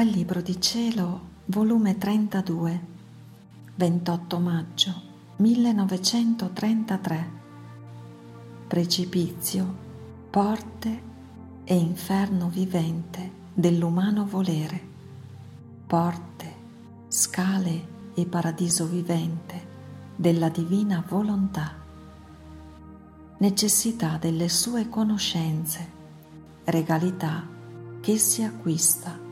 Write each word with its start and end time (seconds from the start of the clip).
Dal 0.00 0.08
Libro 0.08 0.40
di 0.40 0.58
Cielo, 0.58 1.20
volume 1.44 1.98
32, 1.98 2.80
28 3.74 4.38
maggio 4.38 5.02
1933. 5.36 7.30
Precipizio, 8.66 9.76
porte 10.30 11.02
e 11.64 11.74
inferno 11.74 12.48
vivente 12.48 13.30
dell'umano 13.52 14.24
volere, 14.24 14.82
porte, 15.86 16.54
scale 17.08 18.12
e 18.14 18.24
paradiso 18.24 18.86
vivente 18.86 19.66
della 20.16 20.48
divina 20.48 21.04
volontà, 21.06 21.74
necessità 23.36 24.16
delle 24.16 24.48
sue 24.48 24.88
conoscenze, 24.88 25.86
regalità 26.64 27.46
che 28.00 28.16
si 28.16 28.42
acquista, 28.42 29.28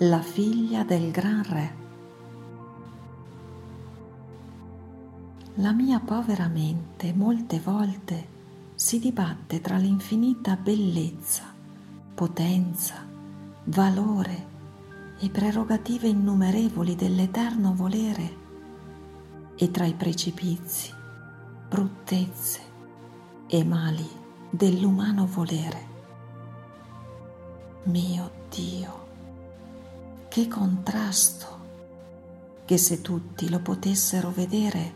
la 0.00 0.20
figlia 0.20 0.84
del 0.84 1.10
gran 1.10 1.42
re. 1.42 1.74
La 5.54 5.72
mia 5.72 6.00
povera 6.00 6.48
mente 6.48 7.14
molte 7.14 7.58
volte 7.60 8.34
si 8.74 8.98
dibatte 8.98 9.62
tra 9.62 9.78
l'infinita 9.78 10.54
bellezza, 10.56 11.44
potenza, 12.14 13.06
valore 13.64 14.54
e 15.18 15.30
prerogative 15.30 16.08
innumerevoli 16.08 16.94
dell'eterno 16.94 17.72
volere 17.74 18.36
e 19.56 19.70
tra 19.70 19.86
i 19.86 19.94
precipizi, 19.94 20.92
bruttezze 21.70 22.60
e 23.46 23.64
mali 23.64 24.06
dell'umano 24.50 25.24
volere. 25.24 25.94
Mio 27.84 28.30
Dio, 28.50 29.05
che 30.36 30.48
contrasto, 30.48 31.46
che 32.66 32.76
se 32.76 33.00
tutti 33.00 33.48
lo 33.48 33.60
potessero 33.60 34.30
vedere 34.30 34.92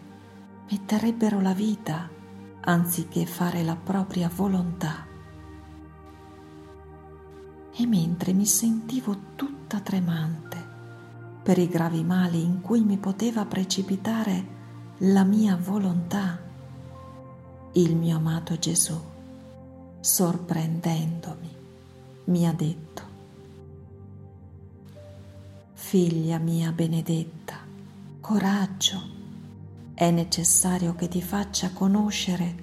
metterebbero 0.70 1.40
la 1.40 1.54
vita 1.54 2.10
anziché 2.60 3.24
fare 3.24 3.62
la 3.62 3.74
propria 3.74 4.30
volontà. 4.34 5.06
E 7.72 7.86
mentre 7.86 8.34
mi 8.34 8.44
sentivo 8.44 9.16
tutta 9.34 9.80
tremante 9.80 10.62
per 11.42 11.56
i 11.56 11.68
gravi 11.68 12.04
mali 12.04 12.42
in 12.42 12.60
cui 12.60 12.82
mi 12.82 12.98
poteva 12.98 13.46
precipitare 13.46 14.44
la 14.98 15.24
mia 15.24 15.56
volontà, 15.56 16.38
il 17.72 17.96
mio 17.96 18.16
amato 18.16 18.58
Gesù, 18.58 19.00
sorprendendomi, 20.00 21.56
mi 22.24 22.46
ha 22.46 22.52
detto, 22.52 23.09
Figlia 25.82 26.38
mia 26.38 26.70
benedetta, 26.70 27.56
coraggio, 28.20 29.02
è 29.92 30.08
necessario 30.12 30.94
che 30.94 31.08
ti 31.08 31.20
faccia 31.20 31.72
conoscere 31.72 32.54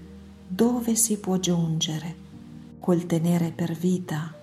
dove 0.48 0.96
si 0.96 1.18
può 1.18 1.38
giungere 1.38 2.16
col 2.80 3.06
tenere 3.06 3.52
per 3.52 3.73
vita 3.73 4.34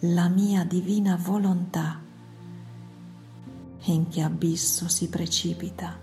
la 0.00 0.28
mia 0.28 0.64
divina 0.64 1.14
volontà 1.14 2.00
in 3.84 4.08
che 4.08 4.22
abisso 4.22 4.88
si 4.88 5.08
precipita 5.08 5.96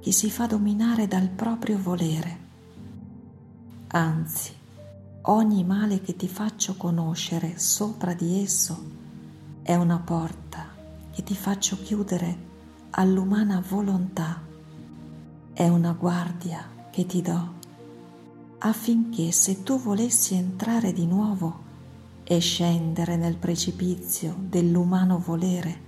chi 0.00 0.12
si 0.12 0.30
fa 0.30 0.46
dominare 0.46 1.08
dal 1.08 1.28
proprio 1.28 1.78
volere. 1.78 2.38
Anzi, 3.86 4.52
ogni 5.22 5.64
male 5.64 6.02
che 6.02 6.16
ti 6.16 6.28
faccio 6.28 6.76
conoscere 6.76 7.58
sopra 7.58 8.12
di 8.12 8.42
esso 8.42 8.90
è 9.62 9.74
una 9.74 9.98
porta 10.00 10.71
che 11.12 11.22
ti 11.22 11.34
faccio 11.34 11.78
chiudere 11.82 12.50
all'umana 12.90 13.62
volontà 13.66 14.40
è 15.52 15.68
una 15.68 15.92
guardia 15.92 16.66
che 16.90 17.06
ti 17.06 17.22
do 17.22 17.60
affinché 18.64 19.32
se 19.32 19.62
tu 19.62 19.78
volessi 19.80 20.34
entrare 20.34 20.92
di 20.92 21.06
nuovo 21.06 21.70
e 22.24 22.38
scendere 22.38 23.16
nel 23.16 23.36
precipizio 23.36 24.36
dell'umano 24.38 25.18
volere, 25.18 25.80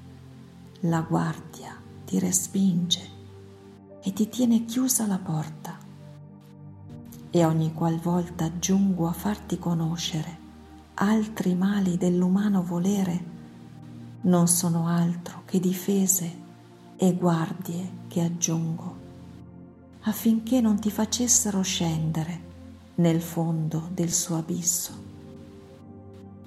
la 0.81 1.01
guardia 1.01 1.77
ti 2.05 2.19
respinge 2.19 3.01
e 4.03 4.13
ti 4.13 4.29
tiene 4.29 4.65
chiusa 4.65 5.07
la 5.07 5.19
porta. 5.19 5.79
E 7.31 7.45
ogni 7.45 7.73
qualvolta 7.73 8.59
giungo 8.59 9.07
a 9.09 9.13
farti 9.13 9.59
conoscere 9.59 10.43
altri 10.95 11.55
mali 11.55 11.97
dell'umano 11.97 12.63
volere, 12.63 13.33
non 14.25 14.47
sono 14.49 14.87
altro 14.87 15.43
che 15.45 15.59
difese 15.61 16.43
e 16.97 17.15
guardie 17.15 18.03
che 18.09 18.23
aggiungo 18.23 19.03
affinché 20.07 20.61
non 20.61 20.79
ti 20.79 20.91
facessero 20.91 21.63
scendere 21.63 22.53
nel 22.97 23.21
fondo 23.23 23.89
del 23.93 24.13
suo 24.13 24.37
abisso. 24.37 24.93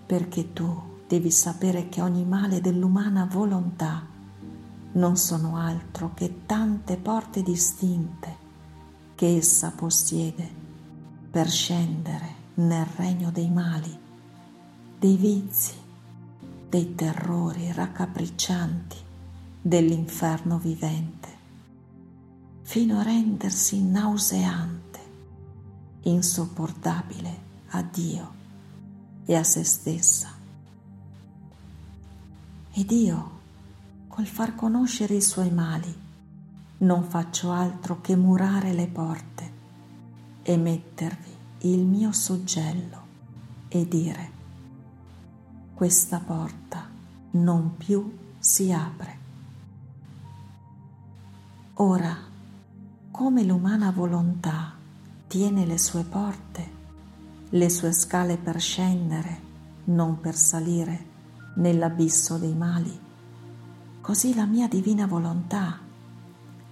Perché 0.05 0.53
tu 0.53 0.81
devi 1.07 1.31
sapere 1.31 1.89
che 1.89 2.01
ogni 2.01 2.23
male 2.23 2.61
dell'umana 2.61 3.27
volontà 3.29 4.05
non 4.93 5.17
sono 5.17 5.57
altro 5.57 6.13
che 6.13 6.45
tante 6.45 6.97
porte 6.97 7.41
distinte 7.41 8.45
che 9.15 9.37
essa 9.37 9.71
possiede 9.71 10.47
per 11.29 11.49
scendere 11.49 12.35
nel 12.55 12.85
regno 12.95 13.31
dei 13.31 13.49
mali, 13.49 13.97
dei 14.99 15.15
vizi, 15.15 15.73
dei 16.69 16.95
terrori 16.95 17.71
raccapriccianti 17.71 18.97
dell'inferno 19.61 20.57
vivente 20.57 21.35
fino 22.63 22.99
a 22.99 23.03
rendersi 23.03 23.81
nauseante, 23.81 24.99
insopportabile 26.01 27.39
a 27.69 27.81
Dio 27.81 28.33
e 29.25 29.35
a 29.35 29.43
se 29.43 29.63
stessa. 29.63 30.29
Ed 32.73 32.91
io, 32.91 33.31
col 34.09 34.25
far 34.25 34.53
conoscere 34.53 35.15
i 35.15 35.21
suoi 35.21 35.49
mali, 35.49 35.95
non 36.79 37.03
faccio 37.03 37.51
altro 37.51 38.01
che 38.01 38.17
murare 38.17 38.73
le 38.73 38.87
porte 38.87 39.51
e 40.43 40.57
mettervi 40.57 41.35
il 41.61 41.85
mio 41.85 42.11
soggello 42.11 43.05
e 43.69 43.87
dire, 43.87 44.31
questa 45.77 46.17
porta 46.17 46.89
non 47.33 47.77
più 47.77 48.11
si 48.39 48.71
apre. 48.71 49.17
Ora 51.75 52.17
come 53.11 53.43
l'umana 53.43 53.91
volontà 53.91 54.73
tiene 55.27 55.67
le 55.67 55.77
sue 55.77 56.01
porte, 56.03 56.71
le 57.49 57.69
sue 57.69 57.91
scale 57.91 58.37
per 58.37 58.59
scendere, 58.59 59.39
non 59.83 60.19
per 60.19 60.35
salire 60.35 61.05
nell'abisso 61.57 62.39
dei 62.39 62.55
mali, 62.55 62.99
così 64.01 64.33
la 64.33 64.47
mia 64.47 64.67
divina 64.67 65.05
volontà 65.05 65.77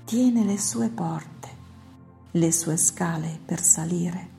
tiene 0.04 0.44
le 0.44 0.60
sue 0.60 0.90
porte, 0.90 1.50
le 2.32 2.52
sue 2.52 2.76
scale 2.76 3.40
per 3.46 3.62
salire, 3.62 4.30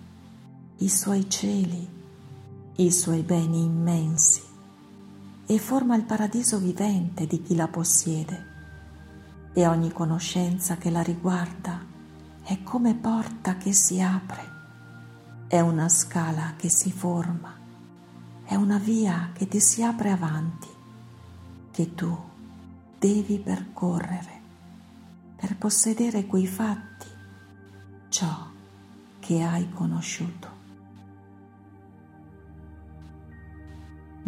i 0.78 0.88
suoi 0.88 1.30
cieli, 1.30 1.88
i 2.78 2.90
suoi 2.90 3.22
beni 3.22 3.62
immensi 3.62 4.54
e 5.46 5.58
forma 5.58 5.94
il 5.94 6.02
paradiso 6.02 6.58
vivente 6.58 7.26
di 7.26 7.40
chi 7.40 7.54
la 7.54 7.68
possiede. 7.68 8.54
E 9.52 9.66
ogni 9.66 9.92
conoscenza 9.92 10.76
che 10.76 10.90
la 10.90 11.02
riguarda 11.02 11.80
è 12.42 12.62
come 12.62 12.94
porta 12.94 13.56
che 13.56 13.72
si 13.72 14.00
apre, 14.00 14.54
è 15.46 15.60
una 15.60 15.88
scala 15.88 16.54
che 16.56 16.68
si 16.68 16.90
forma, 16.90 17.54
è 18.44 18.54
una 18.54 18.78
via 18.78 19.30
che 19.32 19.46
ti 19.46 19.60
si 19.60 19.82
apre 19.82 20.10
avanti, 20.10 20.68
che 21.70 21.94
tu 21.94 22.16
devi 22.98 23.38
percorrere 23.38 24.40
per 25.36 25.56
possedere 25.56 26.26
quei 26.26 26.46
fatti, 26.46 27.06
ciò 28.08 28.50
che 29.20 29.42
hai 29.42 29.68
conosciuto. 29.70 30.55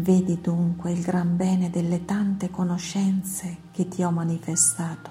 Vedi 0.01 0.41
dunque 0.41 0.93
il 0.93 1.03
gran 1.03 1.37
bene 1.37 1.71
delle 1.71 2.05
tante 2.05 2.51
conoscenze 2.51 3.63
che 3.73 3.89
ti 3.89 4.05
ho 4.05 4.13
manifestato. 4.13 5.11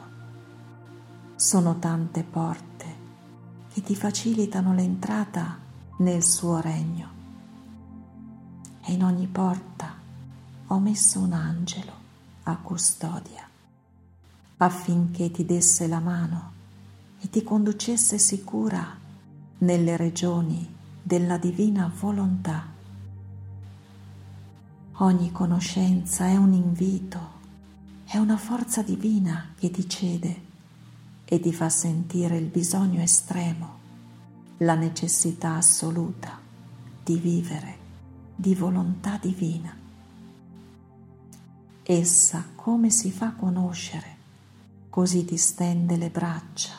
Sono 1.35 1.77
tante 1.77 2.23
porte 2.23 2.85
che 3.73 3.81
ti 3.81 3.97
facilitano 3.97 4.73
l'entrata 4.73 5.57
nel 5.97 6.23
suo 6.23 6.61
regno. 6.61 7.09
E 8.85 8.93
in 8.93 9.03
ogni 9.03 9.27
porta 9.27 9.93
ho 10.67 10.79
messo 10.79 11.19
un 11.19 11.33
angelo 11.33 11.91
a 12.43 12.55
custodia, 12.55 13.45
affinché 14.55 15.31
ti 15.31 15.43
desse 15.43 15.87
la 15.87 15.99
mano 15.99 16.51
e 17.19 17.29
ti 17.29 17.43
conducesse 17.43 18.17
sicura 18.17 18.87
nelle 19.57 19.97
regioni 19.97 20.75
della 21.03 21.37
divina 21.37 21.91
volontà. 21.93 22.75
Ogni 24.99 25.31
conoscenza 25.31 26.25
è 26.25 26.37
un 26.37 26.53
invito 26.53 27.19
È 28.03 28.17
una 28.17 28.35
forza 28.35 28.81
divina 28.81 29.53
che 29.55 29.69
ti 29.69 29.87
cede 29.87 30.41
e 31.23 31.39
ti 31.39 31.53
fa 31.53 31.69
sentire 31.69 32.37
il 32.37 32.47
bisogno 32.47 33.03
estremo, 33.03 33.77
la 34.57 34.73
necessità 34.73 35.53
assoluta 35.53 36.39
di 37.03 37.15
vivere 37.17 37.77
di 38.35 38.55
volontà 38.55 39.19
divina. 39.21 39.71
Essa 41.83 42.45
come 42.55 42.89
si 42.89 43.11
fa 43.11 43.33
conoscere, 43.33 44.15
così 44.89 45.25
ti 45.25 45.37
stende 45.37 45.95
le 45.95 46.09
braccia 46.09 46.73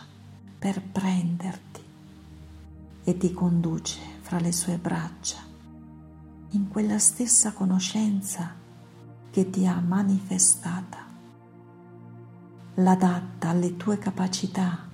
per 0.58 0.82
prenderti 0.82 1.82
e 3.04 3.16
ti 3.16 3.32
conduce 3.32 4.00
fra 4.22 4.40
le 4.40 4.50
sue 4.50 4.76
braccia 4.76 5.47
in 6.50 6.68
quella 6.68 6.98
stessa 6.98 7.52
conoscenza 7.52 8.54
che 9.30 9.50
ti 9.50 9.66
ha 9.66 9.80
manifestata, 9.80 11.04
l'adatta 12.74 13.48
alle 13.50 13.76
tue 13.76 13.98
capacità, 13.98 14.86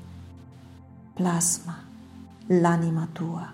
plasma 1.12 1.82
l'anima 2.46 3.08
tua 3.12 3.52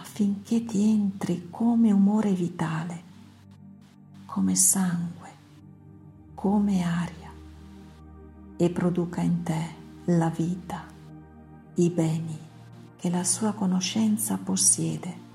affinché 0.00 0.64
ti 0.64 0.88
entri 0.88 1.48
come 1.50 1.92
umore 1.92 2.32
vitale, 2.32 3.02
come 4.24 4.54
sangue, 4.54 5.30
come 6.34 6.82
aria 6.82 7.30
e 8.56 8.70
produca 8.70 9.20
in 9.20 9.42
te 9.42 9.74
la 10.06 10.30
vita, 10.30 10.84
i 11.74 11.90
beni 11.90 12.38
che 12.96 13.10
la 13.10 13.24
sua 13.24 13.52
conoscenza 13.52 14.38
possiede 14.38 15.25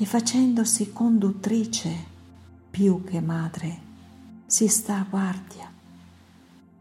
e 0.00 0.06
facendosi 0.06 0.94
conduttrice 0.94 1.94
più 2.70 3.04
che 3.04 3.20
madre, 3.20 3.88
si 4.46 4.66
sta 4.66 5.00
a 5.00 5.06
guardia 5.06 5.70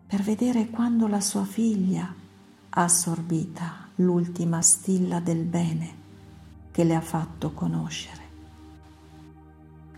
per 0.07 0.21
vedere 0.21 0.69
quando 0.69 1.05
la 1.05 1.19
sua 1.19 1.43
figlia, 1.43 2.15
assorbita 2.69 3.89
l'ultima 3.95 4.61
stilla 4.61 5.19
del 5.19 5.43
bene 5.43 5.97
che 6.71 6.85
le 6.85 6.95
ha 6.95 7.01
fatto 7.01 7.51
conoscere, 7.51 8.23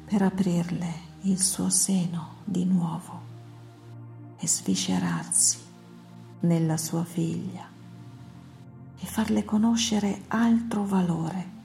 per 0.04 0.24
aprirle 0.24 0.94
il 1.22 1.40
suo 1.40 1.70
seno 1.70 2.38
di 2.44 2.66
nuovo 2.66 3.22
e 4.40 4.48
sviscerarsi 4.48 5.60
nella 6.40 6.78
sua 6.78 7.04
figlia 7.04 7.70
e 8.98 9.06
farle 9.06 9.46
conoscere 9.46 10.24
altro 10.30 10.86
valore 10.86 11.60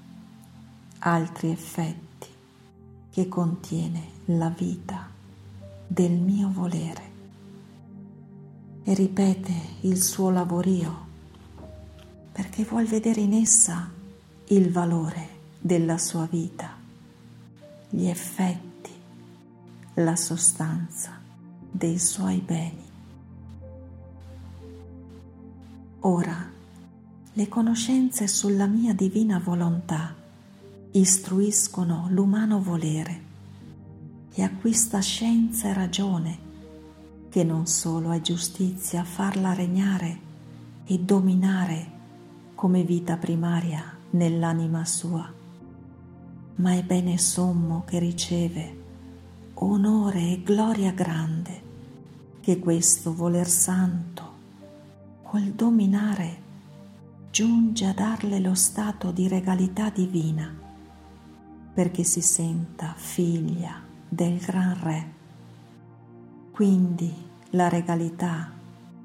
altri 1.06 1.50
effetti 1.50 2.26
che 3.10 3.28
contiene 3.28 4.10
la 4.26 4.48
vita 4.48 5.08
del 5.86 6.10
mio 6.10 6.50
volere 6.50 7.14
e 8.82 8.92
ripete 8.92 9.52
il 9.82 10.02
suo 10.02 10.30
lavorio 10.30 11.04
perché 12.32 12.64
vuol 12.64 12.86
vedere 12.86 13.20
in 13.20 13.34
essa 13.34 13.88
il 14.48 14.72
valore 14.72 15.28
della 15.60 15.96
sua 15.96 16.26
vita, 16.28 16.74
gli 17.88 18.06
effetti, 18.06 18.90
la 19.94 20.16
sostanza 20.16 21.20
dei 21.70 21.98
suoi 22.00 22.38
beni. 22.38 22.84
Ora 26.00 26.50
le 27.32 27.48
conoscenze 27.48 28.26
sulla 28.26 28.66
mia 28.66 28.92
divina 28.92 29.38
volontà 29.38 30.15
istruiscono 30.98 32.06
l'umano 32.08 32.62
volere 32.62 33.24
e 34.32 34.42
acquista 34.42 35.00
scienza 35.00 35.68
e 35.68 35.74
ragione, 35.74 36.38
che 37.28 37.44
non 37.44 37.66
solo 37.66 38.12
è 38.12 38.20
giustizia 38.22 39.04
farla 39.04 39.52
regnare 39.52 40.18
e 40.86 40.98
dominare 40.98 41.90
come 42.54 42.82
vita 42.82 43.18
primaria 43.18 43.94
nell'anima 44.10 44.86
sua, 44.86 45.30
ma 46.56 46.72
è 46.72 46.82
bene 46.82 47.18
sommo 47.18 47.84
che 47.84 47.98
riceve 47.98 48.84
onore 49.54 50.30
e 50.30 50.42
gloria 50.42 50.92
grande 50.92 51.64
che 52.40 52.58
questo 52.58 53.14
voler 53.14 53.48
santo 53.48 54.34
col 55.22 55.50
dominare 55.52 56.44
giunge 57.30 57.84
a 57.84 57.92
darle 57.92 58.38
lo 58.40 58.54
stato 58.54 59.10
di 59.10 59.28
regalità 59.28 59.90
divina 59.90 60.64
perché 61.76 62.04
si 62.04 62.22
senta 62.22 62.94
figlia 62.96 63.78
del 64.08 64.38
Gran 64.38 64.82
Re. 64.82 65.12
Quindi 66.50 67.14
la 67.50 67.68
regalità 67.68 68.50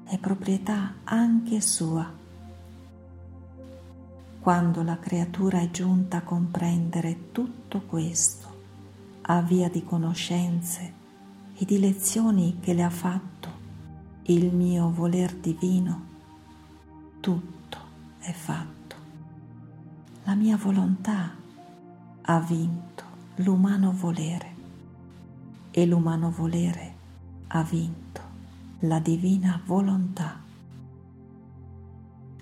è 0.04 0.16
proprietà 0.16 0.94
anche 1.04 1.60
sua. 1.60 2.10
Quando 4.40 4.82
la 4.82 4.98
creatura 4.98 5.60
è 5.60 5.70
giunta 5.70 6.16
a 6.16 6.22
comprendere 6.22 7.30
tutto 7.30 7.82
questo, 7.82 8.48
a 9.20 9.42
via 9.42 9.68
di 9.68 9.84
conoscenze 9.84 10.92
e 11.54 11.66
di 11.66 11.78
lezioni 11.78 12.56
che 12.58 12.72
le 12.72 12.84
ha 12.84 12.90
fatto 12.90 13.50
il 14.22 14.50
mio 14.50 14.90
voler 14.90 15.34
divino, 15.34 16.06
tutto 17.20 17.78
è 18.18 18.32
fatto. 18.32 18.96
La 20.24 20.34
mia 20.34 20.56
volontà 20.56 21.40
ha 22.24 22.38
vinto 22.38 23.04
l'umano 23.36 23.92
volere 23.92 24.54
e 25.72 25.86
l'umano 25.86 26.30
volere 26.30 26.94
ha 27.48 27.62
vinto 27.64 28.20
la 28.80 29.00
divina 29.00 29.60
volontà. 29.64 30.40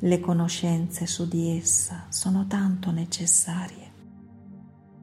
Le 0.02 0.20
conoscenze 0.20 1.06
su 1.06 1.26
di 1.26 1.56
essa 1.56 2.04
sono 2.08 2.46
tanto 2.46 2.90
necessarie 2.90 3.88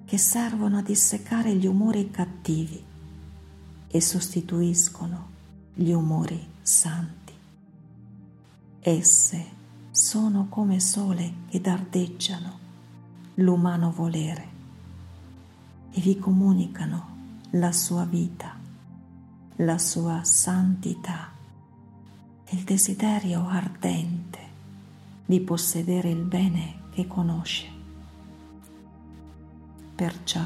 che 0.06 0.18
servono 0.18 0.78
a 0.78 0.82
dissecare 0.82 1.56
gli 1.56 1.66
umori 1.66 2.12
cattivi 2.12 2.84
e 3.88 4.02
sostituiscono 4.02 5.30
gli 5.74 5.92
umori 5.92 6.48
santi. 6.62 7.34
Esse 8.80 9.46
sono 9.90 10.48
come 10.50 10.80
sole 10.80 11.34
che 11.50 11.60
dardeggiano 11.60 12.60
l'umano 13.36 13.92
volere 13.92 14.56
e 15.98 16.00
vi 16.00 16.20
comunicano 16.20 17.16
la 17.52 17.72
sua 17.72 18.06
vita, 18.06 18.56
la 19.56 19.80
sua 19.80 20.24
santità 20.24 21.32
e 22.46 22.56
il 22.56 22.64
desiderio 22.64 23.48
ardente 23.48 24.40
di 25.26 25.40
possedere 25.40 26.12
il 26.12 26.22
bene 26.22 26.82
che 26.92 27.08
conosce. 27.08 27.68
Perciò 29.96 30.46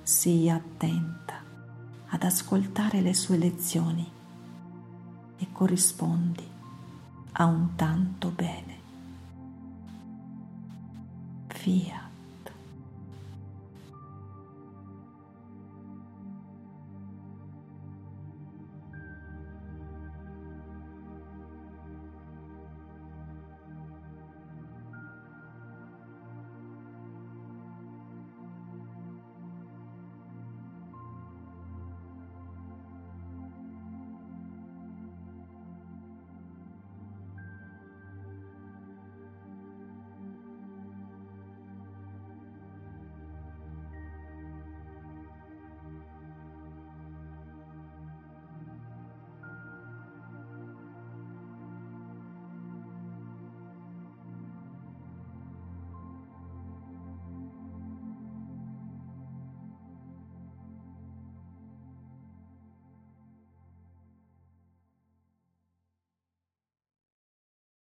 sii 0.00 0.48
attenta 0.48 1.42
ad 2.10 2.22
ascoltare 2.22 3.00
le 3.00 3.14
sue 3.14 3.36
lezioni 3.36 4.08
e 5.38 5.46
corrispondi 5.50 6.46
a 7.32 7.46
un 7.46 7.74
tanto 7.74 8.28
bene. 8.28 8.76
Via. 11.64 12.08